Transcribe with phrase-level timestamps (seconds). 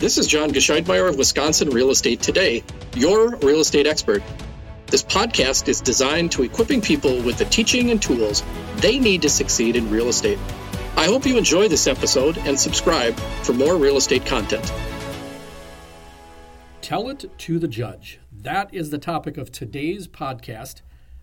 [0.00, 2.64] This is John Gescheidmeyer of Wisconsin Real Estate Today,
[2.96, 4.22] your real estate expert.
[4.86, 8.42] This podcast is designed to equipping people with the teaching and tools
[8.76, 10.38] they need to succeed in real estate.
[10.96, 14.72] I hope you enjoy this episode and subscribe for more real estate content.
[16.80, 18.20] Tell it to the judge.
[18.32, 20.80] That is the topic of today's podcast.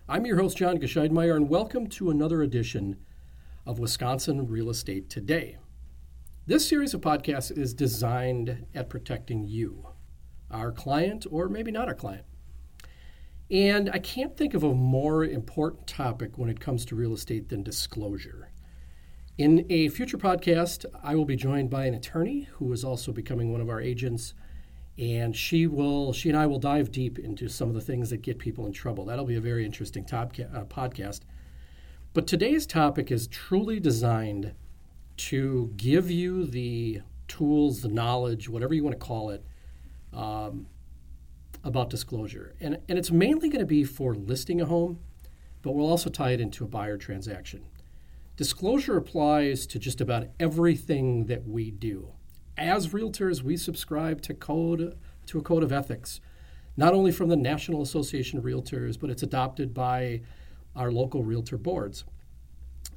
[0.08, 2.98] I'm your host, John Gescheidmeyer, and welcome to another edition
[3.66, 5.56] of Wisconsin Real Estate Today.
[6.48, 9.86] This series of podcasts is designed at protecting you,
[10.50, 12.24] our client, or maybe not our client.
[13.50, 17.50] And I can't think of a more important topic when it comes to real estate
[17.50, 18.50] than disclosure.
[19.36, 23.52] In a future podcast, I will be joined by an attorney who is also becoming
[23.52, 24.32] one of our agents,
[24.96, 28.22] and she will she and I will dive deep into some of the things that
[28.22, 29.04] get people in trouble.
[29.04, 31.20] That'll be a very interesting top, uh, podcast.
[32.14, 34.54] But today's topic is truly designed
[35.18, 39.44] to give you the tools, the knowledge, whatever you want to call it,
[40.12, 40.66] um,
[41.64, 42.54] about disclosure.
[42.60, 45.00] And, and it's mainly going to be for listing a home,
[45.62, 47.64] but we'll also tie it into a buyer transaction.
[48.36, 52.12] Disclosure applies to just about everything that we do.
[52.56, 56.20] As realtors, we subscribe to code to a code of ethics,
[56.76, 60.22] not only from the National Association of Realtors, but it's adopted by
[60.74, 62.04] our local realtor boards.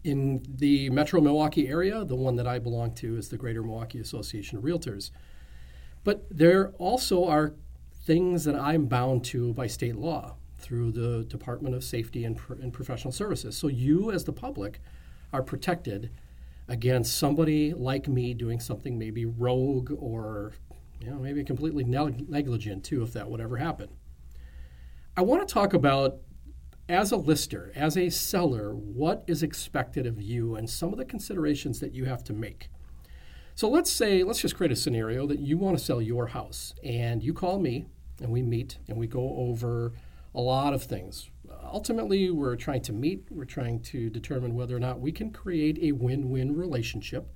[0.03, 3.99] In the metro Milwaukee area, the one that I belong to is the Greater Milwaukee
[3.99, 5.11] Association of Realtors.
[6.03, 7.53] But there also are
[7.93, 12.73] things that I'm bound to by state law through the Department of Safety and, and
[12.73, 13.55] Professional Services.
[13.55, 14.79] So you, as the public,
[15.33, 16.11] are protected
[16.67, 20.53] against somebody like me doing something maybe rogue or
[21.01, 23.89] you know maybe completely negligent too if that would ever happen.
[25.17, 26.17] I want to talk about
[26.91, 31.05] as a lister, as a seller, what is expected of you and some of the
[31.05, 32.69] considerations that you have to make.
[33.55, 36.73] So let's say, let's just create a scenario that you want to sell your house
[36.83, 37.85] and you call me
[38.21, 39.93] and we meet and we go over
[40.35, 41.29] a lot of things.
[41.63, 45.79] Ultimately, we're trying to meet, we're trying to determine whether or not we can create
[45.81, 47.29] a win win relationship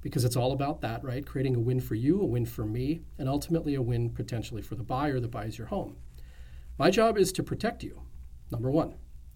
[0.00, 1.24] because it's all about that, right?
[1.24, 4.74] Creating a win for you, a win for me, and ultimately a win potentially for
[4.74, 5.96] the buyer that buys your home.
[6.76, 8.00] My job is to protect you,
[8.50, 8.94] number one.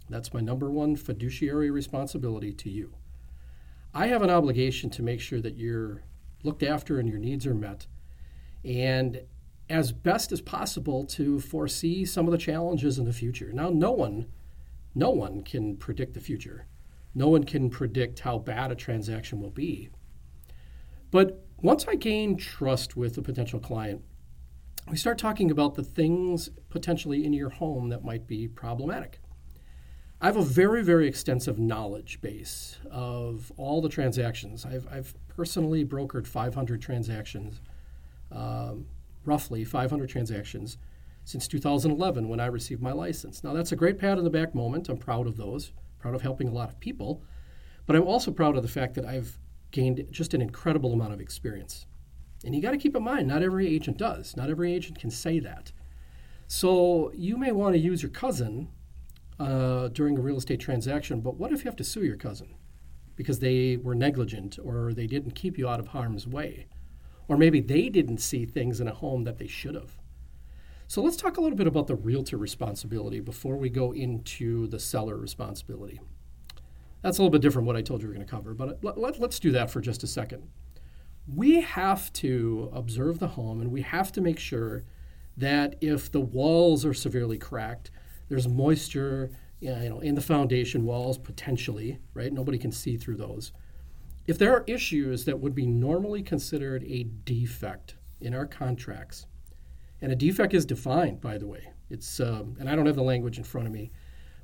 [0.09, 2.95] That's my number one fiduciary responsibility to you.
[3.95, 6.03] I have an obligation to make sure that you're
[6.43, 7.87] looked after and your needs are met,
[8.65, 9.23] and
[9.71, 13.51] as best as possible to foresee some of the challenges in the future.
[13.53, 14.27] Now, no one,
[14.95, 16.67] no one can predict the future.
[17.15, 19.89] No one can predict how bad a transaction will be.
[21.11, 24.03] But once I gain trust with a potential client,
[24.91, 29.19] we start talking about the things potentially in your home that might be problematic.
[30.21, 34.65] I have a very, very extensive knowledge base of all the transactions.
[34.65, 37.61] I've, I've personally brokered 500 transactions,
[38.31, 38.87] um,
[39.25, 40.79] roughly 500 transactions,
[41.25, 43.43] since 2011 when I received my license.
[43.43, 44.89] Now, that's a great pat on the back moment.
[44.89, 47.23] I'm proud of those, proud of helping a lot of people.
[47.87, 49.39] But I'm also proud of the fact that I've
[49.71, 51.87] gained just an incredible amount of experience.
[52.45, 54.37] And you got to keep in mind, not every agent does.
[54.37, 55.73] Not every agent can say that.
[56.47, 58.69] So you may want to use your cousin
[59.41, 62.55] uh, during a real estate transaction, but what if you have to sue your cousin
[63.17, 66.67] because they were negligent or they didn't keep you out of harm's way?
[67.27, 69.97] Or maybe they didn't see things in a home that they should have.
[70.87, 74.79] So let's talk a little bit about the realtor responsibility before we go into the
[74.79, 76.01] seller responsibility.
[77.01, 78.85] That's a little bit different what I told you we are going to cover, but
[78.85, 80.49] let, let, let's do that for just a second.
[81.27, 84.85] We have to observe the home and we have to make sure
[85.37, 87.91] that if the walls are severely cracked,
[88.29, 89.31] there's moisture
[89.61, 92.33] you know, in the foundation walls potentially, right?
[92.33, 93.53] Nobody can see through those.
[94.27, 99.27] If there are issues that would be normally considered a defect in our contracts,
[100.01, 103.03] and a defect is defined, by the way, it's um, and I don't have the
[103.03, 103.91] language in front of me,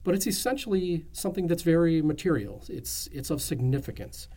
[0.04, 2.64] but it's essentially something that's very material.
[2.68, 4.28] It's it's of significance,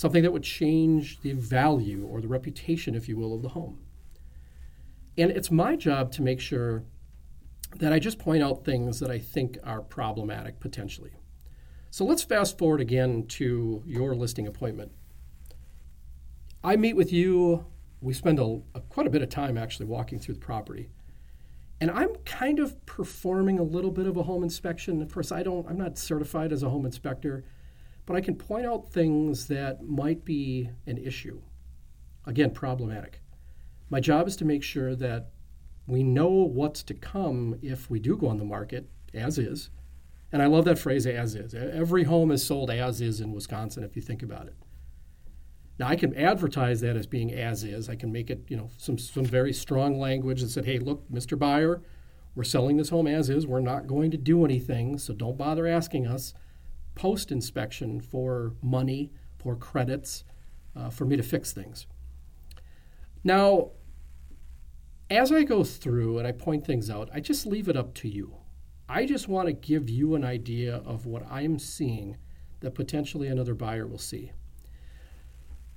[0.00, 3.78] something that would change the value or the reputation, if you will, of the home.
[5.18, 6.84] And it's my job to make sure
[7.76, 11.10] that I just point out things that I think are problematic potentially.
[11.90, 14.90] So let's fast forward again to your listing appointment.
[16.64, 17.66] I meet with you.
[18.00, 20.88] We spend a, a, quite a bit of time actually walking through the property.
[21.78, 25.02] And I'm kind of performing a little bit of a home inspection.
[25.02, 27.44] Of course, I don't I'm not certified as a home inspector,
[28.10, 31.42] but I can point out things that might be an issue.
[32.26, 33.20] Again, problematic.
[33.88, 35.30] My job is to make sure that
[35.86, 39.70] we know what's to come if we do go on the market as is
[40.32, 41.54] and I love that phrase as is.
[41.54, 44.56] Every home is sold as is in Wisconsin if you think about it.
[45.78, 47.88] Now I can advertise that as being as is.
[47.88, 51.08] I can make it, you know, some some very strong language that said, "Hey, look,
[51.08, 51.38] Mr.
[51.38, 51.80] Buyer,
[52.34, 53.46] we're selling this home as is.
[53.46, 56.34] We're not going to do anything, so don't bother asking us
[56.94, 60.24] post inspection for money, for credits,
[60.76, 61.86] uh, for me to fix things."
[63.22, 63.70] Now,
[65.10, 68.08] as I go through and I point things out, I just leave it up to
[68.08, 68.36] you.
[68.88, 72.16] I just want to give you an idea of what I'm seeing
[72.60, 74.32] that potentially another buyer will see.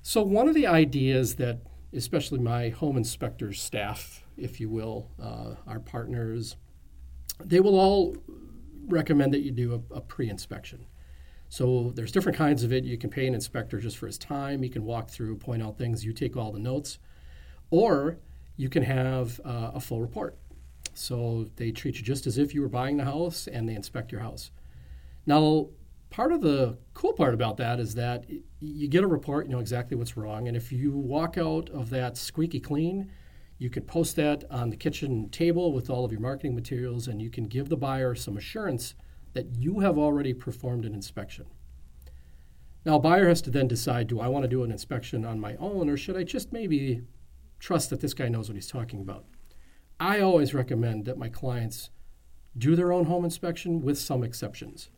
[0.01, 1.59] So, one of the ideas that,
[1.93, 6.57] especially my home inspectors staff, if you will, uh, our partners,
[7.43, 8.17] they will all
[8.87, 10.85] recommend that you do a, a pre inspection.
[11.53, 12.83] So, there's different kinds of it.
[12.83, 15.77] You can pay an inspector just for his time, he can walk through, point out
[15.77, 16.97] things, you take all the notes,
[17.69, 18.17] or
[18.57, 20.35] you can have uh, a full report.
[20.95, 24.11] So, they treat you just as if you were buying the house and they inspect
[24.11, 24.49] your house.
[25.27, 25.67] Now,
[26.09, 28.25] part of the cool part about that is that
[28.59, 31.91] you get a report, you know exactly what's wrong, and if you walk out of
[31.91, 33.11] that squeaky clean,
[33.59, 37.21] you can post that on the kitchen table with all of your marketing materials, and
[37.21, 38.95] you can give the buyer some assurance
[39.33, 41.45] that you have already performed an inspection.
[42.85, 45.39] Now, a buyer has to then decide do I want to do an inspection on
[45.39, 47.01] my own, or should I just maybe
[47.59, 49.25] trust that this guy knows what he's talking about?
[49.99, 51.89] I always recommend that my clients
[52.57, 54.89] do their own home inspection with some exceptions.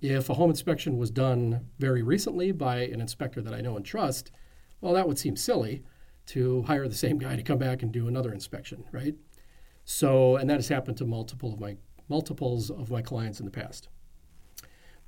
[0.00, 3.84] If a home inspection was done very recently by an inspector that I know and
[3.84, 4.30] trust,
[4.80, 5.82] well, that would seem silly
[6.26, 9.14] to hire the same guy to come back and do another inspection, right?
[9.84, 11.76] So, and that has happened to multiple of my
[12.08, 13.88] multiples of my clients in the past.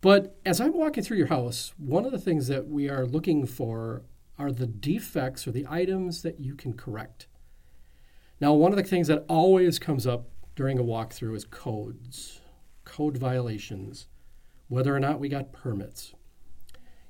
[0.00, 3.46] But as I'm walking through your house, one of the things that we are looking
[3.46, 4.02] for
[4.38, 7.26] are the defects or the items that you can correct.
[8.40, 12.40] Now, one of the things that always comes up during a walkthrough is codes,
[12.84, 14.06] code violations
[14.68, 16.14] whether or not we got permits.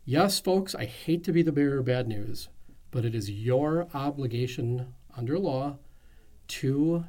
[0.04, 2.48] Yes, folks, I hate to be the bearer of bad news,
[2.90, 5.78] but it is your obligation under law
[6.48, 7.04] to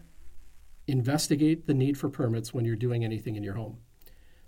[0.90, 3.78] investigate the need for permits when you're doing anything in your home.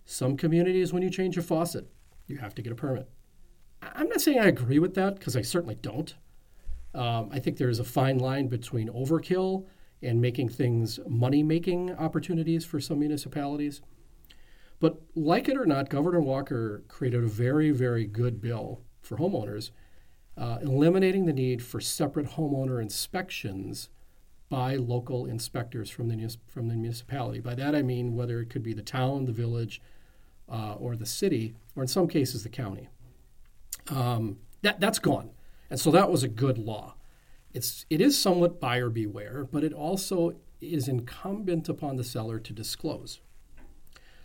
[0.06, 1.88] Some communities, when you change a faucet,
[2.28, 3.10] you have to get a permit.
[3.82, 6.14] I'm not saying I agree with that because I certainly don't.
[6.94, 9.66] Um, I think there is a fine line between overkill
[10.02, 13.82] and making things money making opportunities for some municipalities.
[14.80, 19.72] But like it or not, Governor Walker created a very, very good bill for homeowners,
[20.38, 23.90] uh, eliminating the need for separate homeowner inspections
[24.52, 27.40] by local inspectors from the, from the municipality.
[27.40, 29.82] By that I mean whether it could be the town, the village,
[30.52, 32.90] uh, or the city, or in some cases the county.
[33.88, 35.30] Um, that, that's gone.
[35.70, 36.96] And so that was a good law.
[37.54, 42.52] It's, it is somewhat buyer beware, but it also is incumbent upon the seller to
[42.52, 43.22] disclose.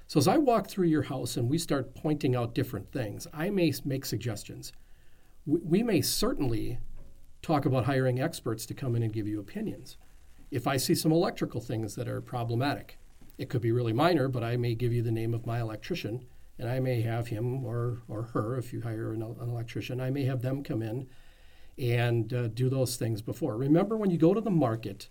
[0.08, 3.50] So as I walk through your house and we start pointing out different things, I
[3.50, 4.72] may make suggestions.
[5.46, 6.80] We may certainly
[7.42, 9.96] talk about hiring experts to come in and give you opinions.
[10.50, 12.98] If I see some electrical things that are problematic,
[13.38, 16.26] it could be really minor, but I may give you the name of my electrician,
[16.58, 20.10] and I may have him or, or her, if you hire an, an electrician, I
[20.10, 21.08] may have them come in
[21.78, 23.56] and uh, do those things before.
[23.56, 25.08] Remember, when you go to the market,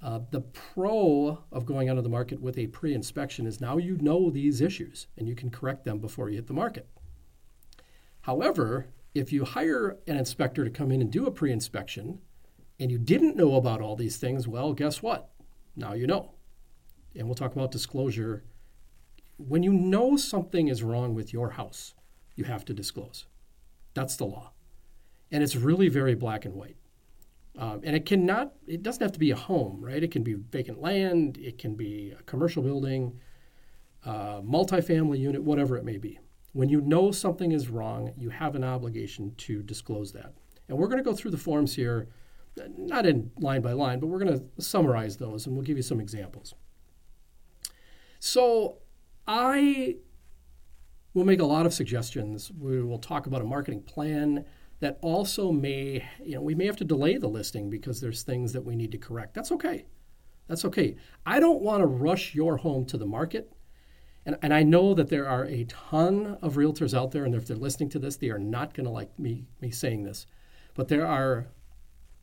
[0.00, 3.96] uh, the pro of going onto the market with a pre inspection is now you
[3.96, 6.86] know these issues and you can correct them before you hit the market.
[8.22, 12.20] However, if you hire an inspector to come in and do a pre inspection
[12.78, 15.30] and you didn't know about all these things, well, guess what?
[15.76, 16.32] Now you know.
[17.16, 18.44] And we'll talk about disclosure.
[19.36, 21.94] When you know something is wrong with your house,
[22.34, 23.26] you have to disclose.
[23.94, 24.52] That's the law.
[25.30, 26.76] And it's really very black and white.
[27.56, 30.02] Um, and it cannot, it doesn't have to be a home, right?
[30.02, 33.20] It can be vacant land, it can be a commercial building,
[34.04, 36.18] uh, multifamily unit, whatever it may be.
[36.52, 40.34] When you know something is wrong, you have an obligation to disclose that.
[40.68, 42.08] And we're going to go through the forms here,
[42.76, 45.82] not in line by line, but we're going to summarize those and we'll give you
[45.82, 46.54] some examples.
[48.18, 48.78] So
[49.26, 49.96] I
[51.12, 52.50] will make a lot of suggestions.
[52.52, 54.44] We will talk about a marketing plan
[54.80, 58.52] that also may, you know, we may have to delay the listing because there's things
[58.52, 59.34] that we need to correct.
[59.34, 59.86] That's okay.
[60.48, 60.96] That's okay.
[61.24, 63.52] I don't want to rush your home to the market.
[64.26, 67.46] And, and I know that there are a ton of realtors out there, and if
[67.46, 70.26] they're listening to this, they are not going to like me, me saying this.
[70.74, 71.48] But there are,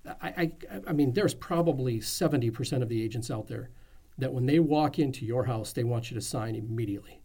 [0.06, 0.52] I, I,
[0.88, 3.70] I mean, there's probably 70% of the agents out there
[4.18, 7.22] that when they walk into your house, they want you to sign immediately.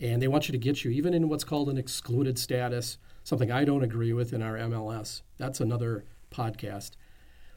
[0.00, 3.50] And they want you to get you even in what's called an excluded status something
[3.50, 5.22] I don't agree with in our MLS.
[5.38, 6.92] That's another podcast.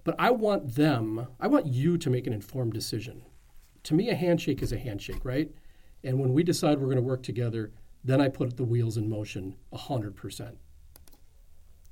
[0.04, 3.24] But I want them, I want you to make an informed decision.
[3.84, 5.51] To me, a handshake is a handshake, right?
[6.04, 7.72] And when we decide we're going to work together,
[8.04, 10.56] then I put the wheels in motion 100%.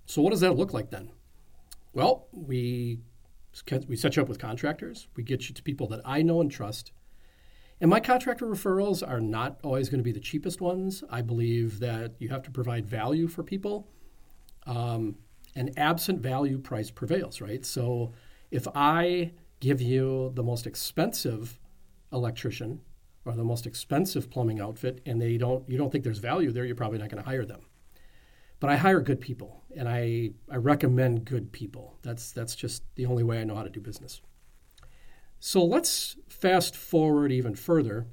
[0.06, 1.12] So, what does that look like then?
[1.96, 3.00] Well, we,
[3.88, 5.08] we set you up with contractors.
[5.16, 6.92] We get you to people that I know and trust.
[7.80, 11.06] And my contractor referrals are not always going to be the cheapest ones.
[11.10, 13.88] I believe that you have to provide value for people.
[14.68, 15.16] Um,
[15.56, 17.66] and absent value, price prevails, right?
[17.66, 18.12] So
[18.52, 21.62] if I give you the most expensive
[22.12, 22.82] electrician
[23.24, 26.66] or the most expensive plumbing outfit and they don't you don't think there's value there,
[26.66, 27.62] you're probably not going to hire them.
[28.60, 31.98] But I hire good people and I, I recommend good people.
[32.02, 34.22] That's that's just the only way I know how to do business.
[35.40, 38.08] So let's fast forward even further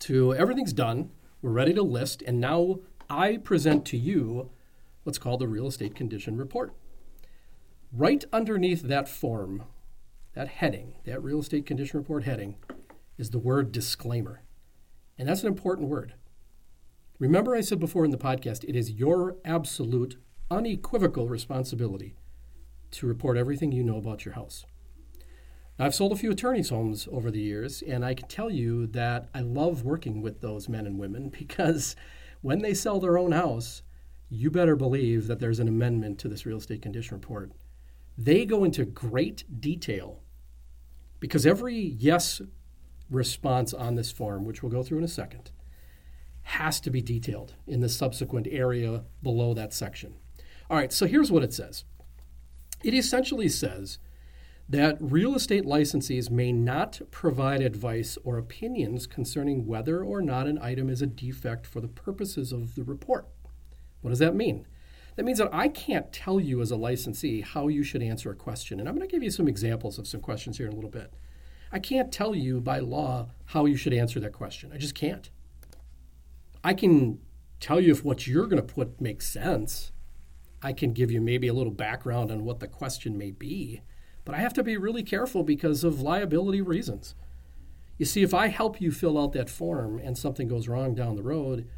[0.00, 1.10] to everything's done.
[1.42, 4.50] We're ready to list, and now I present to you
[5.02, 6.72] what's called the real estate condition report.
[7.92, 9.64] Right underneath that form,
[10.34, 12.56] that heading, that real estate condition report heading,
[13.16, 14.42] is the word disclaimer.
[15.16, 16.14] And that's an important word.
[17.18, 20.16] Remember, I said before in the podcast, it is your absolute,
[20.52, 22.14] unequivocal responsibility
[22.92, 24.64] to report everything you know about your house.
[25.80, 29.28] I've sold a few attorneys' homes over the years, and I can tell you that
[29.34, 31.96] I love working with those men and women because
[32.40, 33.82] when they sell their own house,
[34.28, 37.50] you better believe that there's an amendment to this real estate condition report.
[38.16, 40.22] They go into great detail
[41.18, 42.40] because every yes
[43.10, 45.50] response on this form, which we'll go through in a second,
[46.48, 50.14] has to be detailed in the subsequent area below that section.
[50.70, 51.84] All right, so here's what it says
[52.82, 53.98] it essentially says
[54.66, 60.58] that real estate licensees may not provide advice or opinions concerning whether or not an
[60.62, 63.26] item is a defect for the purposes of the report.
[64.00, 64.66] What does that mean?
[65.16, 68.36] That means that I can't tell you as a licensee how you should answer a
[68.36, 68.78] question.
[68.78, 70.90] And I'm going to give you some examples of some questions here in a little
[70.90, 71.12] bit.
[71.72, 74.70] I can't tell you by law how you should answer that question.
[74.72, 75.28] I just can't.
[76.62, 77.18] I can
[77.60, 79.92] tell you if what you're going to put makes sense.
[80.62, 83.82] I can give you maybe a little background on what the question may be.
[84.24, 87.14] But I have to be really careful because of liability reasons.
[87.96, 91.16] You see, if I help you fill out that form and something goes wrong down
[91.16, 91.68] the road,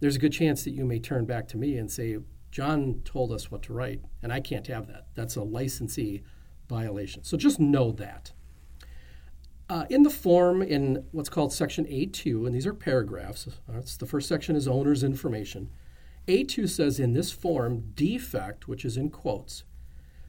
[0.00, 2.18] there's a good chance that you may turn back to me and say,
[2.50, 5.08] John told us what to write, and I can't have that.
[5.14, 6.22] That's a licensee
[6.68, 7.24] violation.
[7.24, 8.32] So just know that.
[9.68, 14.06] Uh, in the form, in what's called Section A2, and these are paragraphs, that's the
[14.06, 15.70] first section is owner's information.
[16.28, 19.64] A2 says in this form, defect, which is in quotes,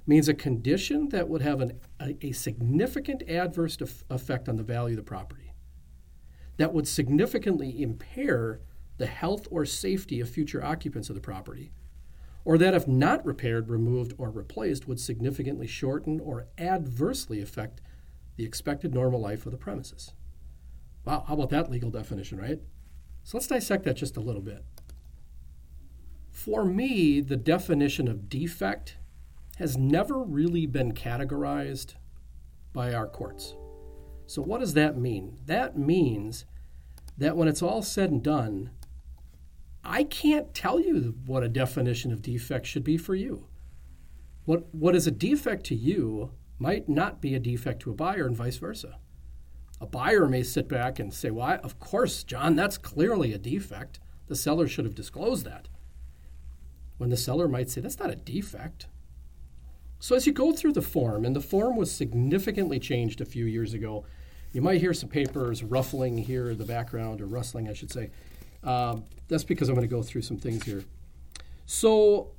[0.08, 3.78] means a condition that would have an, a, a significant adverse
[4.10, 5.54] effect on the value of the property,
[6.58, 8.62] that would significantly impair
[8.98, 11.72] the health or safety of future occupants of the property,
[12.44, 17.82] or that if not repaired, removed, or replaced, would significantly shorten or adversely affect
[18.38, 20.14] the expected normal life of the premises.
[21.04, 22.60] Wow, how about that legal definition, right?
[23.24, 24.64] So let's dissect that just a little bit.
[26.32, 28.98] For me, the definition of defect
[29.58, 31.96] has never really been categorized
[32.74, 33.56] by our courts.
[34.28, 35.40] So, what does that mean?
[35.46, 36.46] That means
[37.18, 38.70] that when it's all said and done,
[39.84, 43.48] I can't tell you what a definition of defect should be for you.
[44.46, 48.26] What, what is a defect to you might not be a defect to a buyer,
[48.26, 48.98] and vice versa.
[49.80, 54.00] A buyer may sit back and say, Well, of course, John, that's clearly a defect.
[54.28, 55.68] The seller should have disclosed that.
[56.98, 58.88] When the seller might say, That's not a defect.
[60.00, 63.46] So as you go through the form, and the form was significantly changed a few
[63.46, 64.06] years ago,
[64.52, 68.12] you might hear some papers ruffling here in the background, or rustling, I should say.
[68.64, 70.84] Um, that's because I'm going to go through some things here.
[71.66, 72.32] So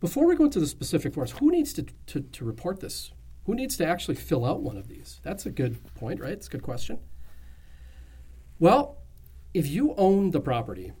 [0.00, 3.12] before we go into the specific forms, who needs to, to, to report this?
[3.44, 5.20] Who needs to actually fill out one of these?
[5.22, 6.32] That's a good point, right?
[6.32, 6.98] It's a good question.
[8.58, 8.98] Well,
[9.52, 10.92] if you own the property,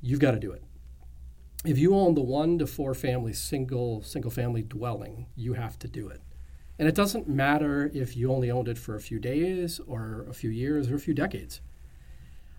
[0.00, 0.62] you've got to do it.
[1.64, 5.88] If you own the one to four family single single family dwelling, you have to
[5.88, 6.20] do it.
[6.78, 10.34] And it doesn't matter if you only owned it for a few days or a
[10.34, 11.60] few years or a few decades.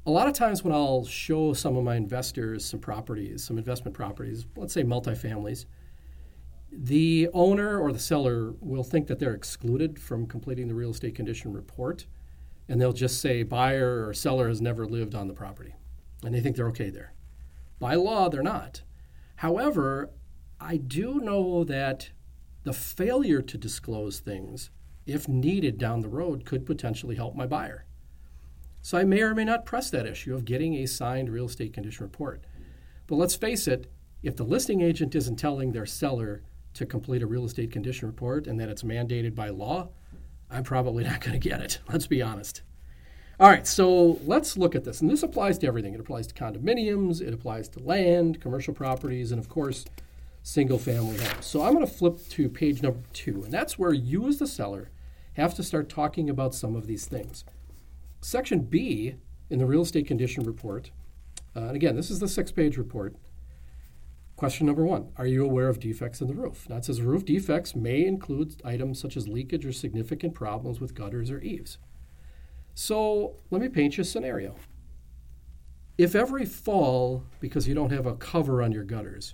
[0.08, 3.96] A lot of times when I'll show some of my investors some properties, some investment
[3.96, 5.66] properties, let's say multifamilies,
[6.78, 11.16] the owner or the seller will think that they're excluded from completing the real estate
[11.16, 12.06] condition report,
[12.68, 15.76] and they'll just say buyer or seller has never lived on the property,
[16.24, 17.14] and they think they're okay there.
[17.80, 18.82] By law, they're not.
[19.38, 20.12] However,
[20.60, 22.12] I do know that
[22.64, 24.70] the failure to disclose things,
[25.06, 27.86] if needed down the road, could potentially help my buyer.
[28.82, 31.74] So I may or may not press that issue of getting a signed real estate
[31.74, 32.44] condition report.
[33.08, 33.92] But let's face it,
[34.24, 36.44] if the listing agent isn't telling their seller
[36.76, 39.90] to complete a real estate condition report and that it's mandated by law,
[40.50, 41.80] I'm probably not going to get it.
[41.90, 42.62] Let's be honest.
[43.38, 45.02] All right, so let's look at this.
[45.02, 45.94] And this applies to everything.
[45.94, 49.84] It applies to condominiums, it applies to land, commercial properties, and of course,
[50.42, 51.46] single family homes.
[51.46, 54.48] So I'm going to flip to page number two, and that's where you, as the
[54.48, 54.90] seller,
[55.34, 57.44] have to start talking about some of these things.
[58.22, 59.16] Section B
[59.50, 60.92] in the real estate condition report,
[61.58, 63.16] uh, and again, this is the six page report.
[64.36, 66.68] Question number one Are you aware of defects in the roof?
[66.70, 70.96] Now it says roof defects may include items such as leakage or significant problems with
[70.96, 71.78] gutters or eaves.
[72.74, 74.56] So let me paint you a scenario.
[75.98, 79.34] If every fall, because you don't have a cover on your gutters,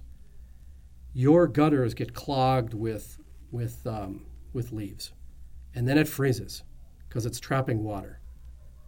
[1.14, 3.18] your gutters get clogged with,
[3.50, 5.12] with, um, with leaves,
[5.74, 6.64] and then it freezes
[7.10, 8.20] because it's trapping water,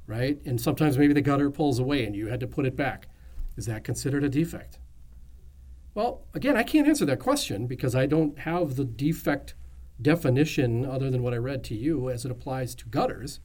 [0.05, 0.39] right?
[0.46, 3.08] And sometimes maybe the gutter pulls away and you had to put it back.
[3.58, 4.77] Is that considered a defect?
[5.95, 9.53] Well, again, I can't answer that question because I don't have the defect
[10.01, 13.39] definition other than what I read to you as it applies to gutters.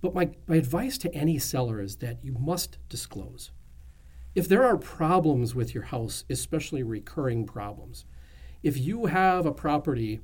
[0.00, 3.50] But my, my advice to any seller is that you must disclose.
[4.34, 8.04] If there are problems with your house, especially recurring problems,
[8.62, 10.20] if you have a property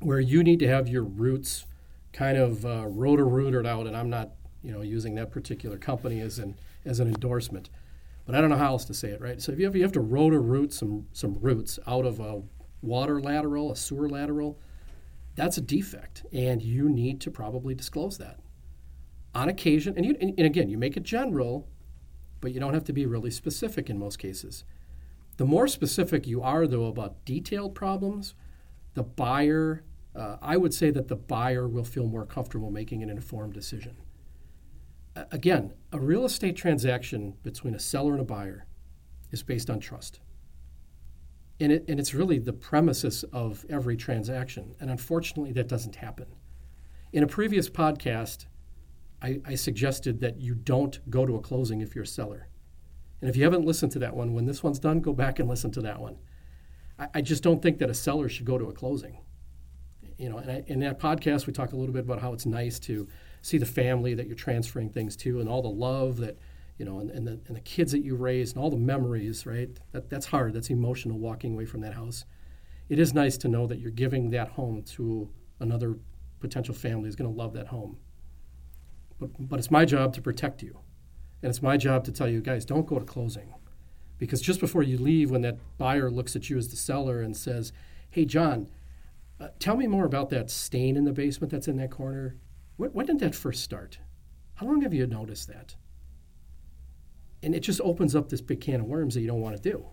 [0.00, 1.66] where you need to have your roots
[2.12, 6.20] kind of uh, rotor rooted out, and I'm not you know using that particular company
[6.20, 7.70] as an as an endorsement,
[8.32, 9.40] but I don't know how else to say it, right?
[9.40, 12.42] So if you have, you have to rotor root some some roots out of a
[12.80, 14.58] water lateral, a sewer lateral,
[15.34, 18.40] that's a defect, and you need to probably disclose that
[19.34, 21.68] on occasion, and, you, and, and again, you make it general,
[22.40, 24.64] but you don't have to be really specific in most cases.
[25.38, 28.34] The more specific you are, though, about detailed problems,
[28.94, 29.84] the buyer,
[30.14, 33.96] uh, I would say that the buyer will feel more comfortable making an informed decision.
[35.14, 38.66] Again, a real estate transaction between a seller and a buyer
[39.30, 40.20] is based on trust.
[41.60, 44.74] And, it, and it's really the premises of every transaction.
[44.80, 46.26] And unfortunately, that doesn't happen.
[47.12, 48.46] In a previous podcast,
[49.20, 52.48] I, I suggested that you don't go to a closing if you're a seller.
[53.20, 55.48] And if you haven't listened to that one, when this one's done, go back and
[55.48, 56.16] listen to that one.
[56.98, 59.18] I, I just don't think that a seller should go to a closing.
[60.18, 62.46] You know, and I, in that podcast, we talk a little bit about how it's
[62.46, 63.08] nice to
[63.42, 66.38] see the family that you're transferring things to and all the love that,
[66.78, 69.44] you know, and, and, the, and the kids that you raised and all the memories,
[69.44, 69.68] right?
[69.90, 70.54] That, that's hard.
[70.54, 72.24] That's emotional walking away from that house.
[72.88, 75.28] It is nice to know that you're giving that home to
[75.60, 75.98] another
[76.40, 77.98] potential family who's going to love that home.
[79.18, 80.78] But, but it's my job to protect you.
[81.42, 83.54] And it's my job to tell you, guys, don't go to closing.
[84.18, 87.36] Because just before you leave, when that buyer looks at you as the seller and
[87.36, 87.72] says,
[88.10, 88.68] hey, John,
[89.40, 92.36] uh, tell me more about that stain in the basement that's in that corner.
[92.76, 93.98] When, when did that first start?
[94.54, 95.74] How long have you noticed that?
[97.42, 99.70] And it just opens up this big can of worms that you don't want to
[99.70, 99.84] do.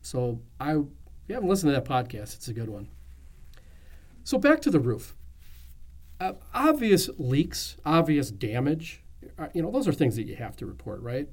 [0.00, 0.84] So I, if
[1.28, 2.88] you haven't listened to that podcast, it's a good one.
[4.22, 5.14] So back to the roof
[6.20, 9.02] uh, obvious leaks, obvious damage,
[9.38, 11.28] uh, you know, those are things that you have to report, right?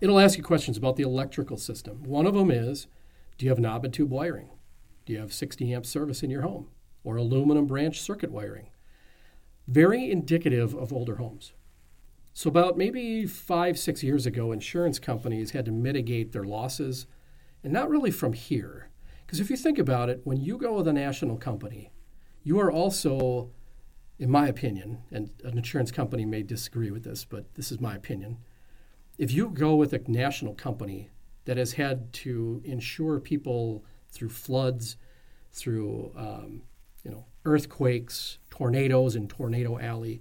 [0.00, 2.02] It'll ask you questions about the electrical system.
[2.04, 2.86] One of them is
[3.38, 4.50] do you have knob and tube wiring?
[5.04, 6.68] Do you have 60 amp service in your home
[7.04, 8.68] or aluminum branch circuit wiring?
[9.66, 11.52] Very indicative of older homes.
[12.32, 17.06] So, about maybe five, six years ago, insurance companies had to mitigate their losses,
[17.64, 18.90] and not really from here.
[19.24, 21.90] Because if you think about it, when you go with a national company,
[22.44, 23.50] you are also
[24.18, 27.94] in my opinion, and an insurance company may disagree with this, but this is my
[27.94, 28.38] opinion.
[29.18, 31.10] If you go with a national company
[31.44, 34.96] that has had to insure people through floods,
[35.52, 36.62] through um,
[37.04, 40.20] you know earthquakes, tornadoes in Tornado Alley,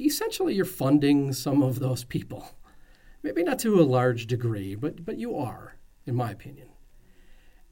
[0.00, 2.50] essentially you're funding some of those people.
[3.22, 6.68] Maybe not to a large degree, but but you are, in my opinion.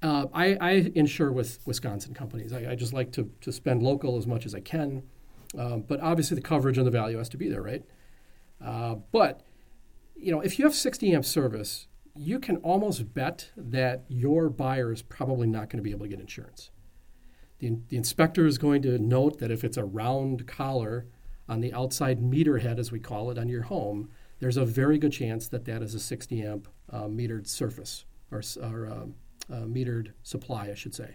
[0.03, 2.53] Uh, I, I, insure with Wisconsin companies.
[2.53, 5.05] I, I, just like to, to spend local as much as I can.
[5.57, 7.85] Um, but obviously, the coverage and the value has to be there, right?
[8.65, 9.43] Uh, but
[10.17, 14.93] you know, if you have 60 amp service, you can almost bet that your buyer
[14.93, 16.71] is probably not going to be able to get insurance.
[17.63, 21.07] The, the inspector is going to note that if it's a round collar
[21.49, 24.99] on the outside meter head, as we call it, on your home, there's a very
[24.99, 29.15] good chance that that is a 60 amp uh, metered surface or, or um,
[29.49, 31.15] uh, metered supply, I should say.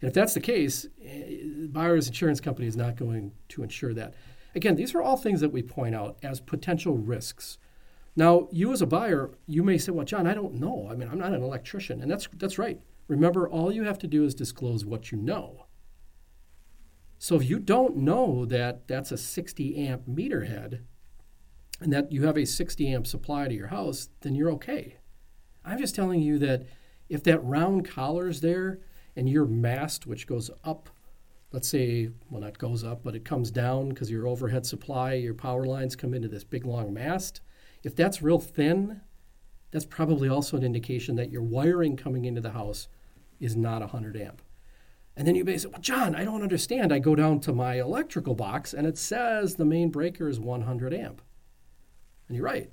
[0.00, 4.14] And if that's the case, eh, buyer's insurance company is not going to insure that.
[4.54, 7.58] Again, these are all things that we point out as potential risks.
[8.14, 10.86] Now, you as a buyer, you may say, "Well, John, I don't know.
[10.88, 12.80] I mean, I'm not an electrician." And that's that's right.
[13.08, 15.66] Remember, all you have to do is disclose what you know.
[17.22, 20.84] So if you don't know that that's a 60 amp meter head
[21.80, 24.96] and that you have a 60 amp supply to your house, then you're okay.
[25.64, 26.64] I'm just telling you that
[27.08, 28.80] if that round collar is there,
[29.14, 30.90] and your mast, which goes up,
[31.52, 35.34] let's say, well, not goes up, but it comes down because your overhead supply, your
[35.34, 37.40] power lines come into this big long mast.
[37.84, 39.00] If that's real thin,
[39.70, 42.88] that's probably also an indication that your wiring coming into the house
[43.38, 44.42] is not 100 amp.
[45.16, 46.92] And then you may say, Well, John, I don't understand.
[46.92, 50.94] I go down to my electrical box and it says the main breaker is 100
[50.94, 51.20] amp.
[52.28, 52.70] And you're right.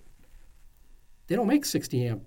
[1.27, 2.23] They don't make 60 amp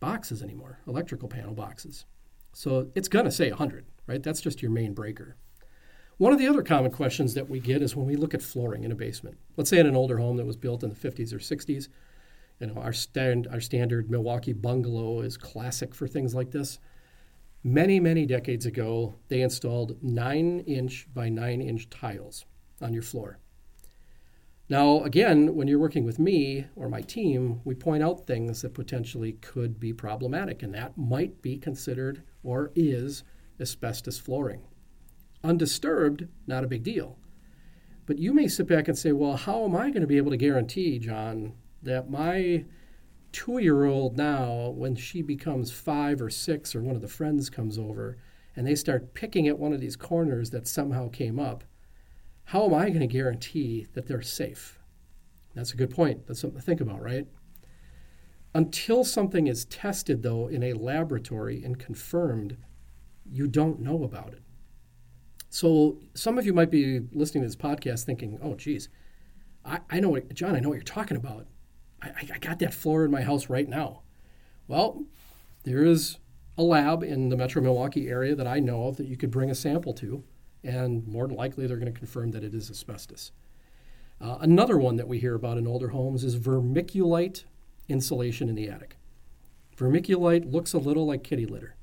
[0.00, 2.04] boxes anymore, electrical panel boxes.
[2.52, 4.22] So it's going to say 100, right?
[4.22, 5.36] That's just your main breaker.
[6.18, 8.84] One of the other common questions that we get is when we look at flooring
[8.84, 9.38] in a basement.
[9.56, 11.88] Let's say in an older home that was built in the 50s or 60s,
[12.60, 16.78] you know, our, stand, our standard Milwaukee bungalow is classic for things like this.
[17.64, 22.44] Many, many decades ago, they installed 9 inch by 9 inch tiles
[22.80, 23.38] on your floor.
[24.68, 28.74] Now, again, when you're working with me or my team, we point out things that
[28.74, 33.22] potentially could be problematic, and that might be considered or is
[33.60, 34.62] asbestos flooring.
[35.44, 37.16] Undisturbed, not a big deal.
[38.06, 40.32] But you may sit back and say, well, how am I going to be able
[40.32, 42.64] to guarantee, John, that my
[43.32, 47.50] two year old now, when she becomes five or six, or one of the friends
[47.50, 48.18] comes over
[48.54, 51.64] and they start picking at one of these corners that somehow came up,
[52.44, 54.78] how am I going to guarantee that they're safe?
[55.54, 56.26] That's a good point.
[56.26, 57.26] That's something to think about, right?
[58.54, 62.58] Until something is tested, though, in a laboratory and confirmed,
[63.24, 64.42] you don't know about it.
[65.48, 68.88] So some of you might be listening to this podcast thinking, oh, geez,
[69.64, 71.46] I, I know what, John, I know what you're talking about.
[72.02, 74.02] I, I got that floor in my house right now.
[74.68, 75.04] Well,
[75.64, 76.18] there is
[76.58, 79.50] a lab in the metro Milwaukee area that I know of that you could bring
[79.50, 80.22] a sample to,
[80.62, 83.32] and more than likely they're going to confirm that it is asbestos.
[84.20, 87.44] Uh, another one that we hear about in older homes is vermiculite
[87.88, 88.96] insulation in the attic.
[89.76, 91.74] Vermiculite looks a little like kitty litter.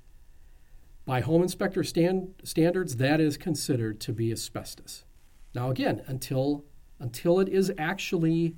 [1.05, 5.05] By home inspector stand, standards, that is considered to be asbestos.
[5.55, 6.63] Now, again, until,
[6.99, 8.55] until it is actually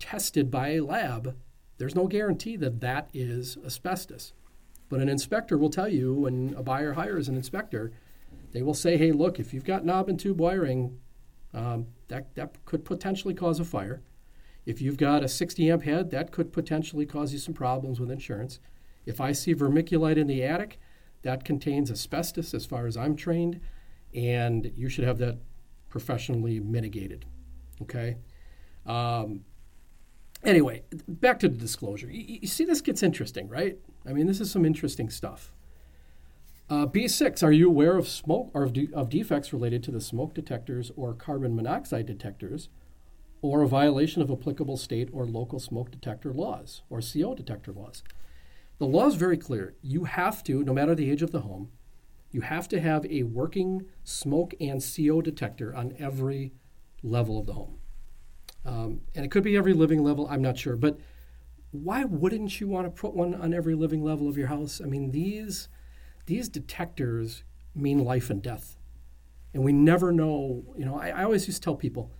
[0.00, 1.36] tested by a lab,
[1.78, 4.32] there's no guarantee that that is asbestos.
[4.88, 7.92] But an inspector will tell you when a buyer hires an inspector,
[8.52, 10.98] they will say, hey, look, if you've got knob and tube wiring,
[11.54, 14.02] um, that, that could potentially cause a fire.
[14.66, 18.10] If you've got a 60 amp head, that could potentially cause you some problems with
[18.10, 18.58] insurance.
[19.06, 20.78] If I see vermiculite in the attic,
[21.22, 23.60] that contains asbestos as far as I'm trained,
[24.14, 25.38] and you should have that
[25.88, 27.26] professionally mitigated.
[27.82, 28.16] Okay?
[28.86, 29.44] Um,
[30.44, 32.10] anyway, back to the disclosure.
[32.10, 33.78] You, you, see, this gets interesting, right?
[34.06, 35.52] I mean, this is some interesting stuff.
[36.68, 40.00] Uh, B6, are you aware of smoke or of, de- of defects related to the
[40.00, 42.68] smoke detectors or carbon monoxide detectors
[43.42, 48.04] or a violation of applicable state or local smoke detector laws or CO detector laws?
[48.78, 49.74] The law is very clear.
[49.82, 51.70] You have to, no matter the age of the home,
[52.30, 56.52] you have to have a working smoke and CO detector on every
[57.02, 57.79] level of the home.
[58.64, 60.76] Um, and it could be every living level, I'm not sure.
[60.76, 60.98] But
[61.70, 64.80] why wouldn't you want to put one on every living level of your house?
[64.82, 65.68] I mean, these,
[66.26, 67.44] these detectors
[67.74, 68.76] mean life and death.
[69.54, 72.12] And we never know, you know, I, I always used to tell people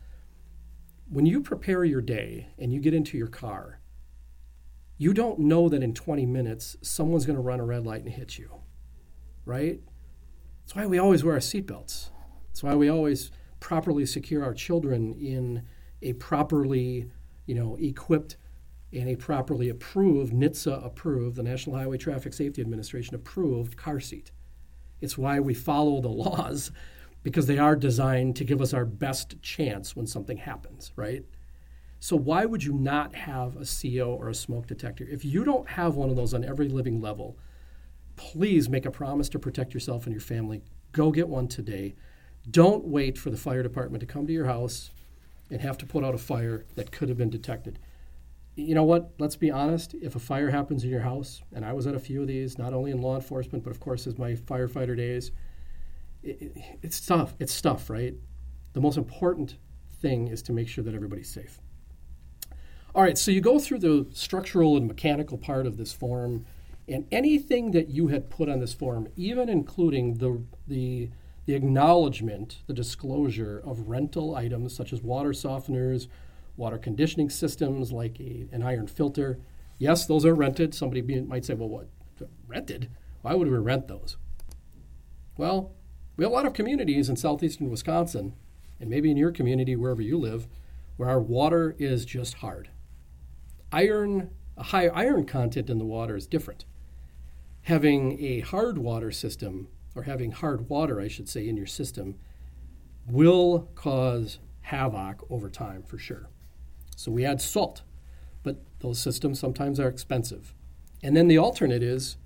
[1.09, 3.81] when you prepare your day and you get into your car,
[4.96, 8.12] you don't know that in 20 minutes someone's going to run a red light and
[8.12, 8.50] hit you,
[9.44, 9.81] right?
[10.62, 12.11] That's why we always wear our seatbelts.
[12.48, 15.64] That's why we always properly secure our children in
[16.02, 17.10] a properly,
[17.46, 18.36] you know, equipped
[18.92, 24.32] and a properly approved, NHTSA approved, the National Highway Traffic Safety Administration approved car seat.
[25.00, 26.70] It's why we follow the laws
[27.22, 31.24] because they are designed to give us our best chance when something happens, right?
[32.00, 35.06] So why would you not have a CO or a smoke detector?
[35.08, 37.36] If you don't have one of those on every living level,
[38.16, 40.62] please make a promise to protect yourself and your family.
[40.92, 41.94] Go get one today.
[42.50, 44.90] Don't wait for the fire department to come to your house
[45.50, 47.78] and have to put out a fire that could have been detected.
[48.56, 49.12] You know what?
[49.18, 49.94] Let's be honest.
[50.00, 52.58] If a fire happens in your house, and I was at a few of these,
[52.58, 55.30] not only in law enforcement, but of course as my firefighter days,
[56.22, 57.34] it, it, it's tough.
[57.38, 58.14] It's stuff, right?
[58.72, 59.56] The most important
[60.00, 61.60] thing is to make sure that everybody's safe.
[62.94, 66.44] All right, so you go through the structural and mechanical part of this form,
[66.88, 71.10] and anything that you had put on this form, even including the, the,
[71.50, 76.06] the acknowledgement, the disclosure of rental items such as water softeners,
[76.56, 79.36] water conditioning systems like a, an iron filter.
[79.76, 80.76] Yes, those are rented.
[80.76, 81.88] Somebody might say, well, what?
[82.46, 82.88] Rented?
[83.22, 84.16] Why would we rent those?
[85.36, 85.72] Well,
[86.16, 88.34] we have a lot of communities in southeastern Wisconsin,
[88.78, 90.46] and maybe in your community, wherever you live,
[90.98, 92.70] where our water is just hard
[93.72, 96.64] iron, a high iron content in the water is different.
[97.62, 102.16] Having a hard water system, or having hard water, I should say, in your system,
[103.07, 106.29] will cause havoc over time for sure.
[106.96, 107.83] So we add salt.
[108.42, 110.55] But those systems sometimes are expensive.
[111.03, 112.16] And then the alternate is,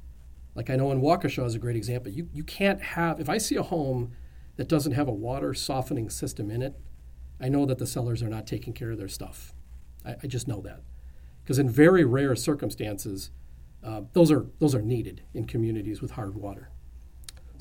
[0.54, 2.12] like I know in Waukesha is a great example.
[2.12, 4.12] You, you can't have, if I see a home
[4.56, 6.78] that doesn't have a water softening system in it,
[7.40, 9.54] I know that the sellers are not taking care of their stuff.
[10.04, 10.82] I, I just know that.
[11.42, 13.30] Because in very rare circumstances,
[13.82, 16.70] uh, those, are, those are needed in communities with hard water.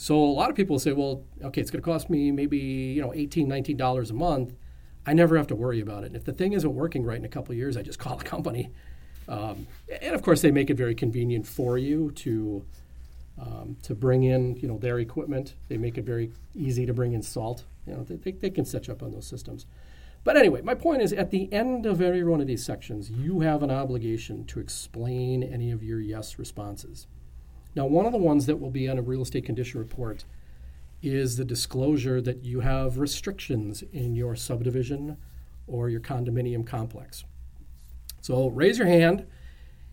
[0.03, 3.01] So a lot of people say, well, okay, it's going to cost me maybe you
[3.01, 4.53] know $18, $19 a month.
[5.05, 6.07] I never have to worry about it.
[6.07, 8.25] And if the thing isn't working right in a couple years, I just call the
[8.25, 8.69] company.
[9.29, 9.65] Um,
[10.01, 12.65] and of course, they make it very convenient for you to
[13.39, 15.53] um, to bring in you know their equipment.
[15.69, 17.63] They make it very easy to bring in salt.
[17.87, 19.65] You know, they, they can set you up on those systems.
[20.25, 23.39] But anyway, my point is at the end of every one of these sections, you
[23.39, 27.07] have an obligation to explain any of your yes responses.
[27.75, 30.25] Now, one of the ones that will be on a real estate condition report
[31.01, 35.17] is the disclosure that you have restrictions in your subdivision
[35.67, 37.25] or your condominium complex.
[38.21, 39.25] So raise your hand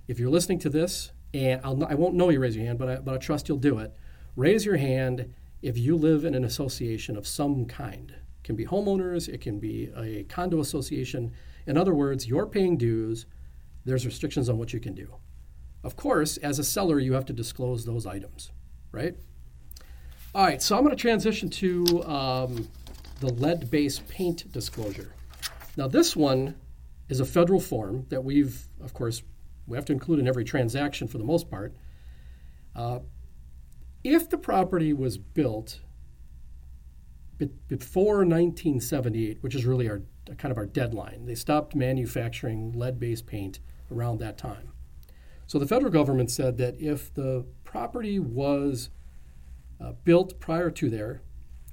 [0.06, 2.78] if you're listening to this, and I'll, I will not know you raise your hand,
[2.78, 3.94] but I, but I trust you'll do it.
[4.36, 8.10] Raise your hand if you live in an association of some kind.
[8.10, 11.32] It can be homeowners, it can be a condo association.
[11.66, 13.26] In other words, you're paying dues,
[13.84, 15.14] there's restrictions on what you can do.
[15.82, 18.52] Of course, as a seller, you have to disclose those items,
[18.92, 19.16] right?
[20.34, 22.68] All right, so I'm going to transition to um,
[23.20, 25.14] the lead based paint disclosure.
[25.76, 26.54] Now, this one
[27.08, 29.22] is a federal form that we've, of course,
[29.66, 31.74] we have to include in every transaction for the most part.
[32.76, 33.00] Uh,
[34.04, 35.80] if the property was built
[37.38, 40.02] be- before 1978, which is really our
[40.38, 43.58] kind of our deadline, they stopped manufacturing lead-based paint
[43.90, 44.72] around that time.
[45.50, 48.88] So the federal government said that if the property was
[49.80, 51.22] uh, built prior to there,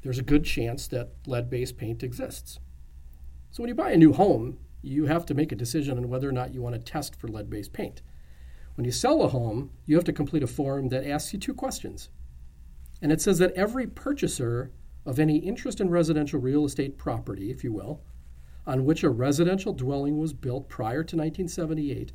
[0.01, 2.59] there's a good chance that lead-based paint exists.
[3.51, 6.27] So when you buy a new home, you have to make a decision on whether
[6.27, 8.01] or not you want to test for lead based paint.
[8.73, 11.53] When you sell a home, you have to complete a form that asks you two
[11.53, 12.09] questions.
[12.99, 14.71] And it says that every purchaser
[15.05, 18.01] of any interest in residential real estate property, if you will,
[18.65, 22.11] on which a residential dwelling was built prior to 1978,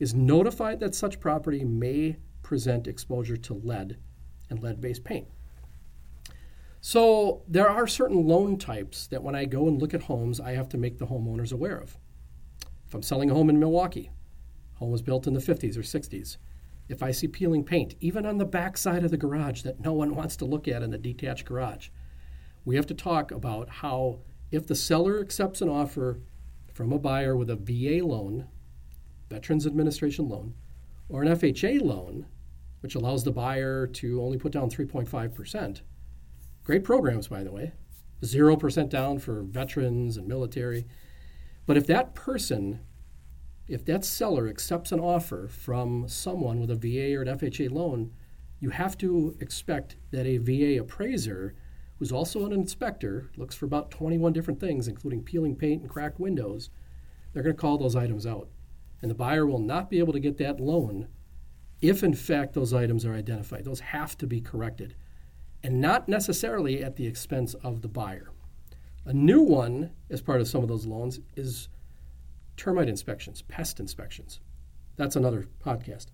[0.00, 3.98] is notified that such property may present exposure to lead
[4.48, 5.28] and lead based paint.
[6.80, 10.52] So there are certain loan types that when I go and look at homes, I
[10.52, 11.98] have to make the homeowners aware of.
[12.88, 14.10] If I'm selling a home in Milwaukee,
[14.76, 16.38] home was built in the 50s or 60s.
[16.88, 19.92] If I see peeling paint, even on the back side of the garage that no
[19.92, 21.90] one wants to look at in the detached garage,
[22.64, 26.18] we have to talk about how if the seller accepts an offer
[26.72, 28.48] from a buyer with a VA loan,
[29.30, 30.54] Veterans Administration loan,
[31.08, 32.26] or an FHA loan,
[32.80, 35.80] which allows the buyer to only put down 3.5%,
[36.70, 37.72] Great programs, by the way.
[38.22, 40.86] 0% down for veterans and military.
[41.66, 42.80] But if that person,
[43.66, 48.12] if that seller accepts an offer from someone with a VA or an FHA loan,
[48.60, 51.54] you have to expect that a VA appraiser,
[51.98, 56.20] who's also an inspector, looks for about 21 different things, including peeling paint and cracked
[56.20, 56.70] windows,
[57.32, 58.48] they're going to call those items out.
[59.02, 61.08] And the buyer will not be able to get that loan
[61.80, 63.64] if, in fact, those items are identified.
[63.64, 64.94] Those have to be corrected
[65.62, 68.30] and not necessarily at the expense of the buyer.
[69.04, 71.68] A new one, as part of some of those loans, is
[72.56, 74.40] termite inspections, pest inspections.
[74.96, 76.06] That's another podcast.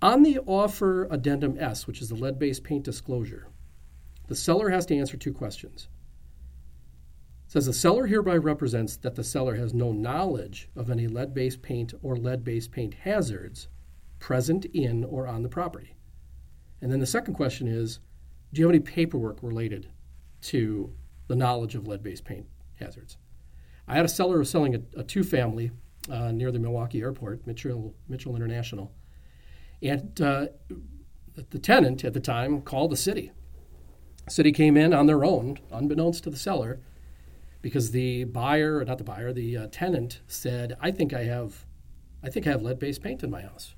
[0.00, 3.48] On the offer addendum S, which is the lead based paint disclosure,
[4.26, 5.88] the seller has to answer two questions.
[7.54, 11.62] Says the seller hereby represents that the seller has no knowledge of any lead based
[11.62, 13.68] paint or lead based paint hazards
[14.18, 15.94] present in or on the property.
[16.82, 18.00] And then the second question is
[18.52, 19.88] do you have any paperwork related
[20.40, 20.92] to
[21.28, 22.48] the knowledge of lead-based paint
[22.80, 23.18] hazards?
[23.86, 25.70] I had a seller who was selling a, a two-family
[26.10, 28.90] uh, near the Milwaukee airport, Mitchell, Mitchell International,
[29.80, 30.46] and uh,
[31.50, 33.30] the tenant at the time called the city.
[34.24, 36.80] The city came in on their own, unbeknownst to the seller,
[37.64, 41.64] because the buyer, not the buyer, the uh, tenant said, "I think I have,
[42.22, 43.74] I think I have lead-based paint in my house."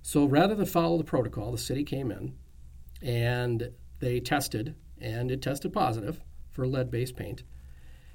[0.00, 2.32] So rather than follow the protocol, the city came in
[3.02, 7.42] and they tested, and it tested positive for lead based paint,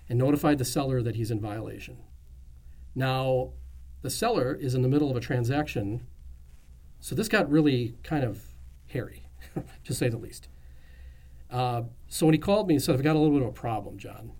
[0.10, 1.98] and notified the seller that he's in violation.
[2.96, 3.52] Now,
[4.02, 6.08] the seller is in the middle of a transaction,
[7.00, 8.42] so this got really kind of
[8.88, 9.28] hairy,
[9.84, 10.48] to say the least.
[11.52, 13.52] Uh, so when he called me and said, I've got a little bit of a
[13.52, 14.32] problem, John,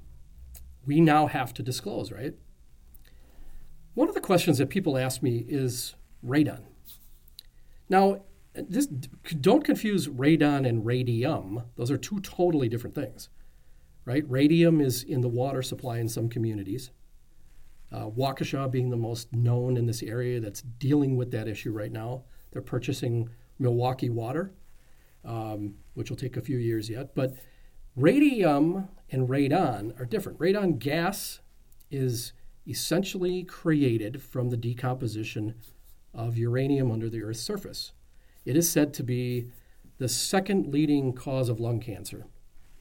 [0.86, 2.34] we now have to disclose, right?
[3.94, 5.96] One of the questions that people ask me is
[6.26, 6.64] radon.
[7.90, 11.64] Now, this don't confuse radon and radium.
[11.76, 13.30] Those are two totally different things,
[14.06, 14.24] right?
[14.30, 16.92] Radium is in the water supply in some communities.
[17.92, 21.92] Uh, Waukesha being the most known in this area that's dealing with that issue right
[21.92, 22.24] now.
[22.52, 24.54] They're purchasing Milwaukee water,
[25.24, 27.16] um, which will take a few years yet.
[27.16, 27.36] But
[27.96, 30.40] radium and radon are different.
[30.40, 31.40] Radon gas
[31.92, 32.34] is
[32.68, 35.56] essentially created from the decomposition
[36.14, 37.92] of uranium under the Earth's surface.
[38.44, 39.50] It is said to be
[39.98, 42.26] the second leading cause of lung cancer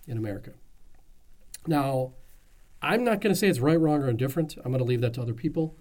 [0.06, 0.52] in America.
[1.66, 2.14] Now,
[2.82, 4.56] I'm not going to say it's right, wrong, or indifferent.
[4.58, 5.76] I'm going to leave that to other people.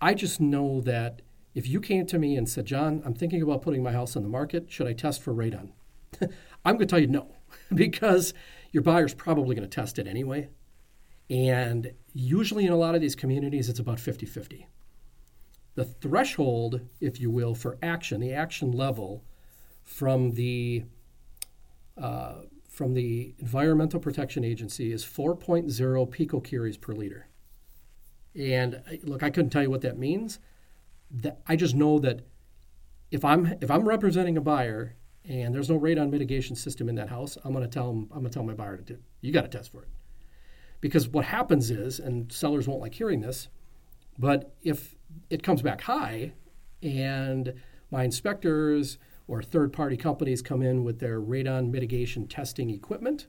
[0.00, 1.22] I just know that
[1.54, 4.22] if you came to me and said, John, I'm thinking about putting my house on
[4.22, 5.70] the market, should I test for radon?
[6.64, 7.36] I'm going to tell you no,
[7.74, 8.34] because
[8.72, 10.48] your buyer's probably going to test it anyway.
[11.30, 14.66] And usually in a lot of these communities, it's about 50 50.
[15.74, 19.24] The threshold, if you will, for action, the action level
[19.82, 20.84] from the
[21.96, 22.34] uh,
[22.68, 25.66] from the Environmental Protection Agency is 4.0
[26.10, 27.28] picocuries per liter.
[28.34, 30.38] And look, I couldn't tell you what that means.
[31.10, 32.20] That I just know that
[33.10, 34.96] if I'm if I'm representing a buyer
[35.28, 38.20] and there's no radon mitigation system in that house, I'm going to tell them I'm
[38.20, 38.98] going to tell my buyer to do.
[39.20, 39.88] You got to test for it.
[40.80, 43.48] Because what happens is, and sellers won't like hearing this,
[44.18, 44.96] but if
[45.30, 46.32] it comes back high
[46.82, 47.54] and
[47.90, 53.28] my inspectors or third party companies come in with their radon mitigation testing equipment,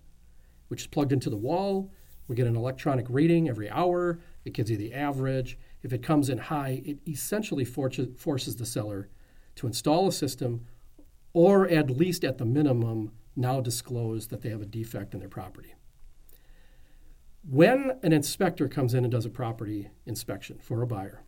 [0.69, 1.91] which is plugged into the wall.
[2.27, 4.19] We get an electronic reading every hour.
[4.45, 5.59] It gives you the average.
[5.83, 9.09] If it comes in high, it essentially forces the seller
[9.55, 10.65] to install a system
[11.33, 15.29] or at least at the minimum now disclose that they have a defect in their
[15.29, 15.73] property.
[17.49, 21.23] When an inspector comes in and does a property inspection for a buyer,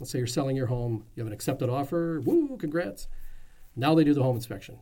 [0.00, 3.06] let's say you're selling your home, you have an accepted offer, woo, congrats.
[3.76, 4.78] Now they do the home inspection.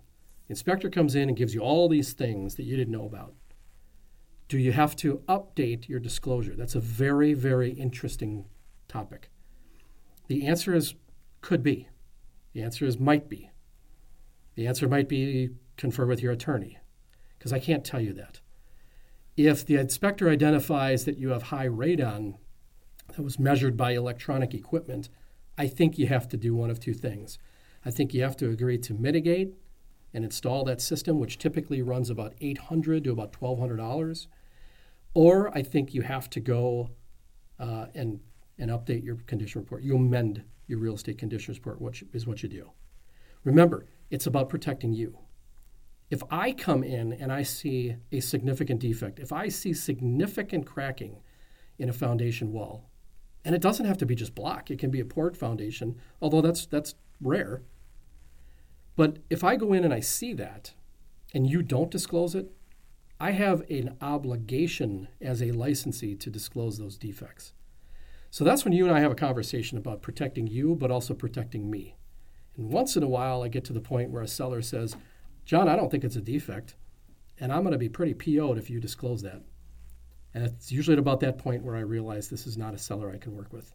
[0.46, 3.34] The inspector comes in and gives you all these things that you didn't know about.
[4.48, 6.56] Do you have to update your disclosure?
[6.56, 8.46] That's a very, very interesting
[8.88, 9.30] topic.
[10.28, 10.94] The answer is
[11.40, 11.88] could be.
[12.52, 13.49] The answer is might be.
[14.54, 16.78] The answer might be confer with your attorney,
[17.38, 18.40] because I can't tell you that.
[19.36, 22.34] If the inspector identifies that you have high radon
[23.16, 25.08] that was measured by electronic equipment,
[25.56, 27.38] I think you have to do one of two things.
[27.84, 29.54] I think you have to agree to mitigate
[30.12, 34.26] and install that system, which typically runs about 800 to about $1,200.
[35.14, 36.90] Or I think you have to go
[37.58, 38.20] uh, and,
[38.58, 39.82] and update your condition report.
[39.82, 42.70] You amend your real estate condition report, which is what you do.
[43.44, 45.18] Remember, it's about protecting you.
[46.10, 51.20] If I come in and I see a significant defect, if I see significant cracking
[51.78, 52.90] in a foundation wall,
[53.44, 56.40] and it doesn't have to be just block, it can be a poured foundation, although
[56.40, 57.62] that's, that's rare.
[58.96, 60.74] But if I go in and I see that
[61.32, 62.50] and you don't disclose it,
[63.20, 67.52] I have an obligation as a licensee to disclose those defects.
[68.30, 71.70] So that's when you and I have a conversation about protecting you, but also protecting
[71.70, 71.96] me.
[72.60, 74.94] And once in a while, I get to the point where a seller says,
[75.46, 76.74] John, I don't think it's a defect,
[77.38, 79.40] and I'm going to be pretty PO'd if you disclose that.
[80.34, 83.10] And it's usually at about that point where I realize this is not a seller
[83.10, 83.74] I can work with.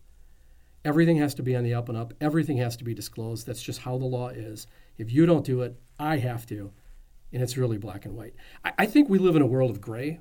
[0.85, 2.13] Everything has to be on the up and up.
[2.21, 3.47] Everything has to be disclosed.
[3.47, 4.67] That's just how the law is.
[4.99, 6.71] If you don't do it, I have to.
[7.33, 8.35] And it's really black and white.
[8.63, 10.19] I, I think we live in a world of gray.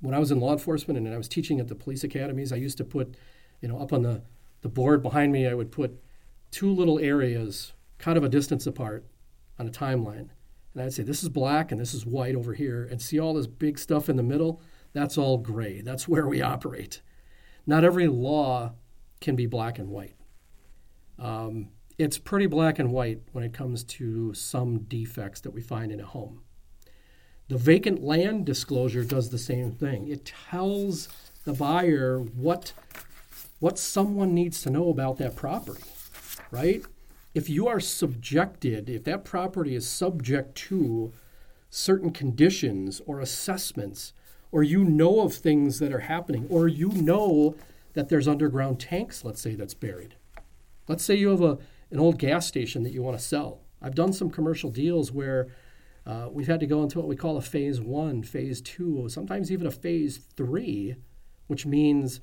[0.00, 2.56] When I was in law enforcement and I was teaching at the police academies, I
[2.56, 3.14] used to put,
[3.60, 4.22] you know, up on the,
[4.62, 6.02] the board behind me, I would put
[6.50, 9.04] two little areas kind of a distance apart
[9.58, 10.30] on a timeline.
[10.74, 12.86] And I'd say, this is black and this is white over here.
[12.90, 14.60] And see all this big stuff in the middle?
[14.92, 15.80] That's all gray.
[15.80, 17.00] That's where we operate.
[17.66, 18.72] Not every law
[19.20, 20.14] can be black and white.
[21.18, 25.92] Um, it's pretty black and white when it comes to some defects that we find
[25.92, 26.42] in a home.
[27.48, 30.08] The vacant land disclosure does the same thing.
[30.08, 31.08] It tells
[31.44, 32.72] the buyer what
[33.58, 35.82] what someone needs to know about that property,
[36.50, 36.84] right?
[37.34, 41.12] If you are subjected, if that property is subject to
[41.68, 44.12] certain conditions or assessments,
[44.52, 47.54] or you know of things that are happening, or you know
[47.94, 50.16] that there's underground tanks, let's say, that's buried.
[50.88, 51.58] Let's say you have a,
[51.90, 53.60] an old gas station that you want to sell.
[53.80, 55.48] I've done some commercial deals where
[56.04, 59.52] uh, we've had to go into what we call a phase one, phase two, sometimes
[59.52, 60.96] even a phase three,
[61.46, 62.20] which means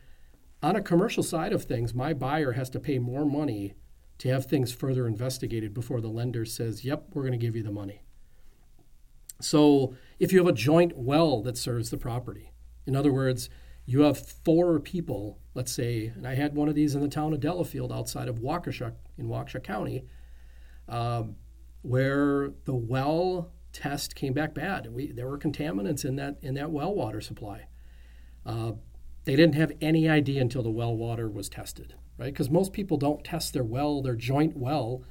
[0.61, 3.73] on a commercial side of things, my buyer has to pay more money
[4.19, 7.63] to have things further investigated before the lender says, yep, we're going to give you
[7.63, 8.01] the money.
[9.39, 12.51] So if you have a joint well that serves the property,
[12.85, 13.49] in other words,
[13.85, 17.33] you have four people, let's say, and I had one of these in the town
[17.33, 20.05] of Delafield outside of Waukesha in Waukesha County,
[20.89, 21.35] um,
[21.83, 24.91] where the well test came back bad.
[24.91, 27.67] We, there were contaminants in that in that well water supply.
[28.45, 28.73] Uh,
[29.25, 32.33] They didn't have any idea until the well water was tested, right?
[32.33, 35.03] Because most people don't test their well, their joint well,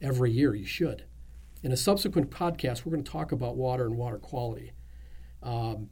[0.00, 0.54] every year.
[0.54, 1.04] You should.
[1.62, 4.72] In a subsequent podcast, we're going to talk about water and water quality.
[5.42, 5.90] Um,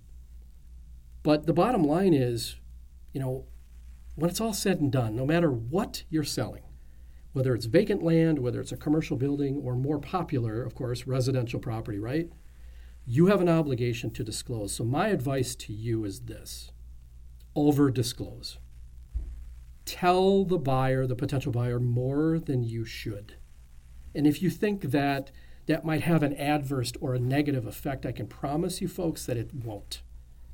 [1.22, 2.56] but the bottom line is,
[3.12, 3.46] you know,
[4.14, 6.62] when it's all said and done, no matter what you're selling,
[7.32, 11.60] whether it's vacant land, whether it's a commercial building, or more popular, of course, residential
[11.60, 12.28] property, right?
[13.06, 14.74] You have an obligation to disclose.
[14.74, 16.70] So, my advice to you is this
[17.54, 18.58] over disclose.
[19.84, 23.36] Tell the buyer, the potential buyer, more than you should.
[24.14, 25.30] And if you think that
[25.66, 29.36] that might have an adverse or a negative effect, I can promise you folks that
[29.36, 30.02] it won't.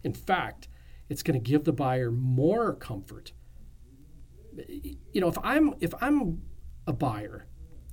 [0.02, 0.68] In fact,
[1.08, 3.32] it's going to give the buyer more comfort.
[4.68, 6.42] You know, if I'm if I'm
[6.86, 7.46] a buyer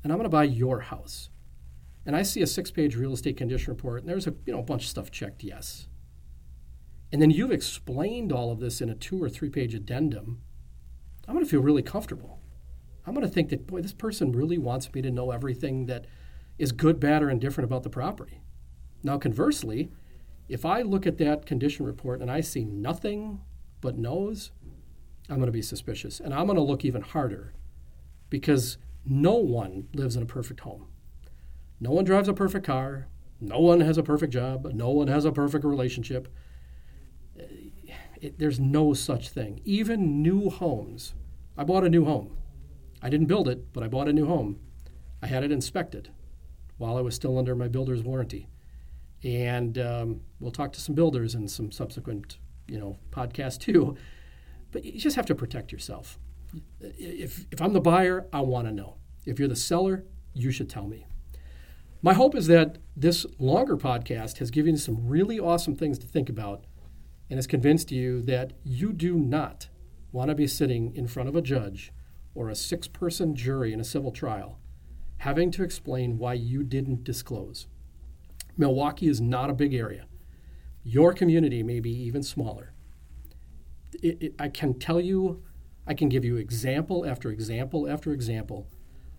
[0.04, 1.30] and I'm going to buy your house
[2.06, 4.64] and I see a six-page real estate condition report and there's a you know a
[4.64, 5.88] bunch of stuff checked yes.
[7.12, 10.42] And then you've explained all of this in a two or three-page addendum,
[11.28, 12.40] I'm going to feel really comfortable.
[13.06, 16.06] I'm going to think that boy, this person really wants me to know everything that
[16.58, 18.42] is good, bad, or indifferent about the property.
[19.04, 19.92] Now, conversely,
[20.48, 23.42] if I look at that condition report and I see nothing
[23.82, 24.52] but no's,
[25.30, 26.20] I'm going to be suspicious.
[26.20, 27.54] And I'm going to look even harder
[28.30, 30.88] because no one lives in a perfect home.
[31.80, 33.08] No one drives a perfect car.
[33.42, 34.72] No one has a perfect job.
[34.74, 36.28] No one has a perfect relationship.
[38.22, 39.62] It, there's no such thing.
[39.66, 41.14] Even new homes.
[41.58, 42.38] I bought a new home.
[43.02, 44.60] I didn't build it, but I bought a new home.
[45.22, 46.10] I had it inspected
[46.78, 48.48] while I was still under my builder's warranty.
[49.24, 52.38] And um, we'll talk to some builders in some subsequent,
[52.68, 53.96] you know, podcasts too.
[54.72, 56.20] But you just have to protect yourself.
[56.80, 58.96] If, if I'm the buyer, I want to know.
[59.26, 61.06] If you're the seller, you should tell me.
[62.02, 66.06] My hope is that this longer podcast has given you some really awesome things to
[66.06, 66.66] think about
[67.30, 69.70] and has convinced you that you do not
[70.12, 71.92] want to be sitting in front of a judge
[72.34, 74.60] or a six person jury in a civil trial
[75.18, 77.68] having to explain why you didn't disclose.
[78.58, 80.06] Milwaukee is not a big area.
[80.84, 82.74] Your community may be even smaller.
[84.04, 85.44] It, it, I can tell you,
[85.88, 88.68] I can give you example after example after example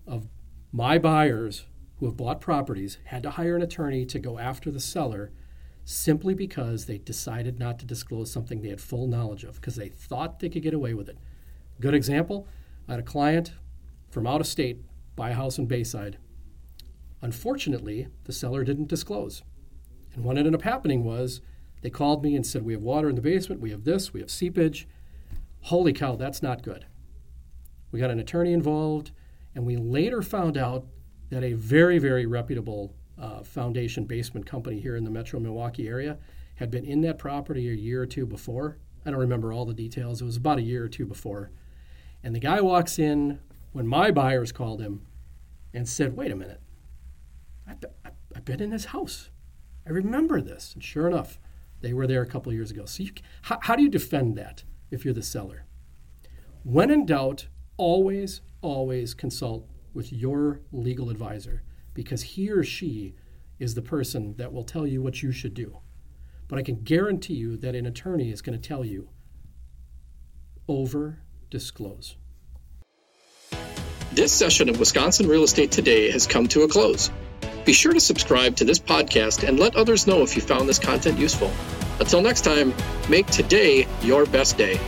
[0.06, 0.28] of
[0.72, 1.66] my buyers
[1.98, 5.32] who have bought properties had to hire an attorney to go after the seller
[5.88, 9.88] simply because they decided not to disclose something they had full knowledge of because they
[9.88, 11.16] thought they could get away with it.
[11.80, 12.48] Good example
[12.88, 13.52] I had a client
[14.10, 14.80] from out of state
[15.14, 16.18] buy a house in Bayside.
[17.22, 19.44] Unfortunately, the seller didn't disclose.
[20.12, 21.40] And what ended up happening was
[21.82, 24.20] they called me and said, We have water in the basement, we have this, we
[24.20, 24.88] have seepage.
[25.62, 26.86] Holy cow, that's not good.
[27.92, 29.12] We got an attorney involved,
[29.54, 30.86] and we later found out
[31.30, 36.18] that a very, very reputable uh, foundation basement company here in the metro Milwaukee area
[36.56, 38.78] had been in that property a year or two before.
[39.04, 40.20] I don't remember all the details.
[40.20, 41.50] It was about a year or two before.
[42.22, 43.40] And the guy walks in
[43.72, 45.06] when my buyers called him
[45.72, 46.60] and said, wait a minute,
[47.68, 47.78] I've,
[48.34, 49.30] I've been in this house.
[49.86, 50.72] I remember this.
[50.74, 51.38] And sure enough,
[51.82, 52.86] they were there a couple years ago.
[52.86, 53.12] So, you,
[53.42, 55.66] how, how do you defend that if you're the seller?
[56.64, 61.62] When in doubt, always, always consult with your legal advisor
[61.96, 63.14] because he or she
[63.58, 65.78] is the person that will tell you what you should do.
[66.46, 69.08] But I can guarantee you that an attorney is going to tell you
[70.68, 71.18] over
[71.50, 72.16] disclose.
[74.12, 77.10] This session of Wisconsin Real Estate Today has come to a close.
[77.64, 80.78] Be sure to subscribe to this podcast and let others know if you found this
[80.78, 81.50] content useful.
[81.98, 82.74] Until next time,
[83.08, 84.78] make today your best day.